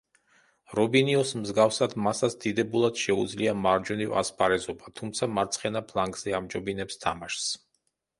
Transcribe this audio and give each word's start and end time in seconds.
რობინიოს 0.77 1.33
მსგავსად 1.41 1.91
მასაც 2.05 2.35
დიდებულად 2.45 3.01
შეუძლია 3.01 3.53
მარჯვნივ 3.65 4.15
ასპარეზობა, 4.21 4.95
თუმცა 5.01 5.29
მარცხენა 5.35 5.83
ფლანგზე 5.93 6.35
ამჯობინებს 6.39 6.99
თამაშს. 7.05 7.53